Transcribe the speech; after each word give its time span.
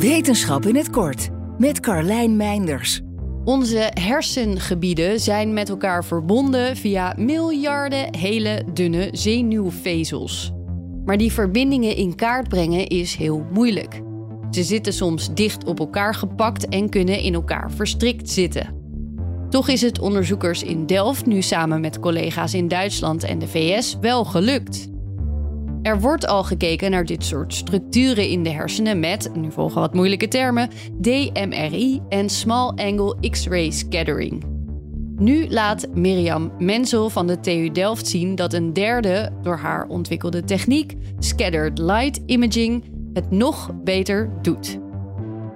Wetenschap 0.00 0.66
in 0.66 0.76
het 0.76 0.90
kort 0.90 1.28
met 1.58 1.80
Carlijn 1.80 2.36
Meinders. 2.36 3.00
Onze 3.44 3.90
hersengebieden 3.94 5.20
zijn 5.20 5.52
met 5.52 5.68
elkaar 5.68 6.04
verbonden 6.04 6.76
via 6.76 7.14
miljarden 7.18 8.16
hele 8.16 8.64
dunne 8.72 9.08
zenuwvezels. 9.12 10.52
Maar 11.04 11.16
die 11.16 11.32
verbindingen 11.32 11.96
in 11.96 12.14
kaart 12.14 12.48
brengen 12.48 12.86
is 12.86 13.14
heel 13.14 13.46
moeilijk. 13.52 14.00
Ze 14.50 14.62
zitten 14.62 14.92
soms 14.92 15.34
dicht 15.34 15.64
op 15.64 15.78
elkaar 15.78 16.14
gepakt 16.14 16.68
en 16.68 16.88
kunnen 16.88 17.20
in 17.20 17.34
elkaar 17.34 17.70
verstrikt 17.70 18.30
zitten. 18.30 18.74
Toch 19.50 19.68
is 19.68 19.80
het 19.80 19.98
onderzoekers 19.98 20.62
in 20.62 20.86
Delft 20.86 21.26
nu 21.26 21.42
samen 21.42 21.80
met 21.80 22.00
collega's 22.00 22.54
in 22.54 22.68
Duitsland 22.68 23.24
en 23.24 23.38
de 23.38 23.48
VS 23.48 23.96
wel 24.00 24.24
gelukt. 24.24 24.88
Er 25.82 26.00
wordt 26.00 26.26
al 26.26 26.44
gekeken 26.44 26.90
naar 26.90 27.04
dit 27.04 27.24
soort 27.24 27.54
structuren 27.54 28.28
in 28.28 28.42
de 28.42 28.50
hersenen 28.50 29.00
met, 29.00 29.30
nu 29.34 29.52
volgen 29.52 29.80
wat 29.80 29.94
moeilijke 29.94 30.28
termen, 30.28 30.68
DMRI 31.00 32.00
en 32.08 32.28
Small 32.28 32.68
Angle 32.68 33.30
X-ray 33.30 33.70
Scattering. 33.70 34.44
Nu 35.16 35.48
laat 35.48 35.86
Mirjam 35.94 36.52
Menzel 36.58 37.10
van 37.10 37.26
de 37.26 37.40
TU 37.40 37.70
Delft 37.70 38.06
zien 38.06 38.34
dat 38.34 38.52
een 38.52 38.72
derde, 38.72 39.30
door 39.42 39.56
haar 39.56 39.86
ontwikkelde 39.86 40.44
techniek, 40.44 40.96
Scattered 41.18 41.78
Light 41.78 42.20
Imaging, 42.26 42.84
het 43.12 43.30
nog 43.30 43.70
beter 43.84 44.30
doet. 44.42 44.78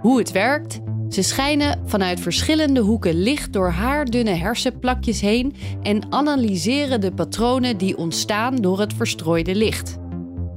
Hoe 0.00 0.18
het 0.18 0.32
werkt? 0.32 0.80
Ze 1.08 1.22
schijnen 1.22 1.82
vanuit 1.84 2.20
verschillende 2.20 2.80
hoeken 2.80 3.14
licht 3.14 3.52
door 3.52 3.68
haardunne 3.68 4.30
hersenplakjes 4.30 5.20
heen 5.20 5.54
en 5.82 6.12
analyseren 6.12 7.00
de 7.00 7.12
patronen 7.12 7.76
die 7.76 7.96
ontstaan 7.96 8.56
door 8.56 8.80
het 8.80 8.94
verstrooide 8.94 9.54
licht. 9.54 10.02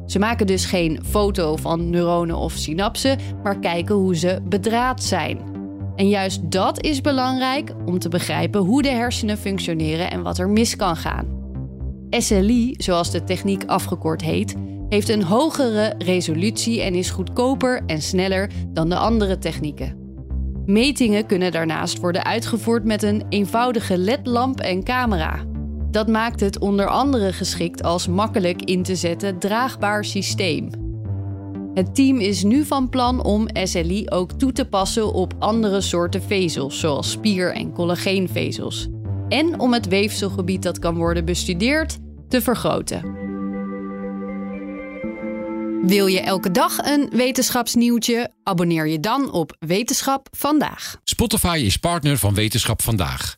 Ze 0.08 0.20
maken 0.20 0.48
dus 0.48 0.66
geen 0.66 1.00
foto 1.06 1.56
van 1.56 1.90
neuronen 1.90 2.38
of 2.38 2.54
synapsen, 2.54 3.18
maar 3.44 3.60
kijken 3.60 3.96
hoe 3.96 4.16
ze 4.16 4.40
bedraad 4.44 5.04
zijn. 5.04 5.40
En 5.96 6.10
juist 6.10 6.52
dat 6.52 6.84
is 6.84 7.02
belangrijk 7.02 7.74
om 7.86 8.00
te 8.00 8.10
begrijpen 8.10 8.62
hoe 8.62 8.82
de 8.82 8.90
hersenen 8.90 9.38
functioneren 9.38 10.12
en 10.12 10.22
wat 10.22 10.38
er 10.38 10.50
mis 10.50 10.76
kan 10.76 10.96
gaan. 10.96 11.28
SLI, 12.10 12.74
zoals 12.78 13.12
de 13.12 13.24
techniek 13.24 13.64
afgekort 13.66 14.22
heet, 14.22 14.56
heeft 14.90 15.10
een 15.10 15.24
hogere 15.24 15.96
resolutie 15.98 16.82
en 16.82 16.96
is 16.96 17.10
goedkoper 17.10 17.84
en 17.86 18.02
sneller 18.02 18.52
dan 18.68 18.90
de 18.90 18.98
andere 18.98 19.38
technieken. 19.38 20.06
Metingen 20.66 21.26
kunnen 21.26 21.52
daarnaast 21.52 22.00
worden 22.00 22.26
uitgevoerd 22.26 22.84
met 22.84 23.04
een 23.04 23.26
eenvoudige 23.30 23.98
LED-lamp 23.98 24.60
en 24.60 24.84
camera. 24.84 25.46
Dat 25.98 26.08
maakt 26.08 26.40
het 26.40 26.60
onder 26.60 26.88
andere 26.88 27.34
geschikt 27.34 27.84
als 27.84 28.08
makkelijk 28.08 28.62
in 28.62 28.84
te 28.84 28.96
zetten 28.96 29.40
draagbaar 29.40 30.06
systeem. 30.06 30.70
Het 31.74 31.96
team 31.96 32.20
is 32.20 32.44
nu 32.44 32.66
van 32.66 32.90
plan 32.90 33.24
om 33.24 33.48
SLI 33.54 34.10
ook 34.10 34.32
toe 34.32 34.52
te 34.52 34.66
passen 34.66 35.14
op 35.14 35.34
andere 35.40 35.82
soorten 35.82 36.24
vezels, 36.24 36.80
zoals 36.80 37.12
spier- 37.12 37.54
en 37.54 37.74
collageenvezels. 37.74 38.88
En 39.28 39.60
om 39.60 39.74
het 39.74 39.88
weefselgebied 39.88 40.64
dat 40.64 40.80
kan 40.80 40.96
worden 40.96 41.26
bestudeerd 41.26 41.98
te 42.28 42.42
vergroten. 42.42 43.02
Wil 45.82 46.08
je 46.08 46.20
elke 46.20 46.52
dag 46.52 46.78
een 46.78 47.10
wetenschapsnieuwtje? 47.12 48.32
Abonneer 48.44 48.88
je 48.88 49.00
dan 49.00 49.32
op 49.32 49.56
Wetenschap 49.60 50.28
vandaag. 50.32 50.96
Spotify 51.04 51.62
is 51.66 51.78
partner 51.78 52.18
van 52.18 52.34
Wetenschap 52.34 52.82
vandaag. 52.82 53.38